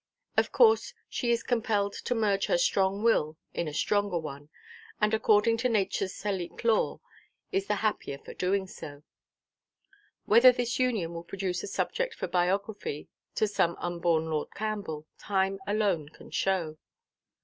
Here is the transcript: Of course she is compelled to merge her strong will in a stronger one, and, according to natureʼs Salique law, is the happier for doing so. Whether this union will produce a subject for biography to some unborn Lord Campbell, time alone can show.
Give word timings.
Of 0.35 0.51
course 0.51 0.95
she 1.07 1.29
is 1.29 1.43
compelled 1.43 1.93
to 1.93 2.15
merge 2.15 2.47
her 2.47 2.57
strong 2.57 3.03
will 3.03 3.37
in 3.53 3.67
a 3.67 3.71
stronger 3.75 4.17
one, 4.17 4.49
and, 4.99 5.13
according 5.13 5.57
to 5.57 5.67
natureʼs 5.67 6.09
Salique 6.15 6.63
law, 6.63 6.99
is 7.51 7.67
the 7.67 7.75
happier 7.85 8.17
for 8.17 8.33
doing 8.33 8.65
so. 8.65 9.03
Whether 10.25 10.51
this 10.51 10.79
union 10.79 11.13
will 11.13 11.23
produce 11.23 11.61
a 11.61 11.67
subject 11.67 12.15
for 12.15 12.27
biography 12.27 13.09
to 13.35 13.47
some 13.47 13.75
unborn 13.77 14.25
Lord 14.25 14.47
Campbell, 14.55 15.05
time 15.19 15.59
alone 15.67 16.09
can 16.09 16.31
show. 16.31 16.77